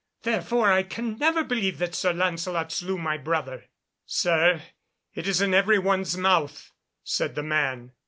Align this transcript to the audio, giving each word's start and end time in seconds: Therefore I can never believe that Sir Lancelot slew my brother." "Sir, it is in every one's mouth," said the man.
Therefore 0.23 0.71
I 0.71 0.81
can 0.81 1.15
never 1.19 1.43
believe 1.43 1.77
that 1.77 1.93
Sir 1.93 2.11
Lancelot 2.11 2.71
slew 2.71 2.97
my 2.97 3.19
brother." 3.19 3.65
"Sir, 4.07 4.63
it 5.13 5.27
is 5.27 5.41
in 5.43 5.53
every 5.53 5.77
one's 5.77 6.17
mouth," 6.17 6.71
said 7.03 7.35
the 7.35 7.43
man. 7.43 7.91